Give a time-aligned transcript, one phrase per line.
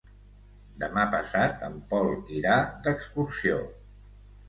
[0.83, 2.11] Demà passat en Pol
[2.41, 2.59] irà
[2.89, 3.65] d'excursió.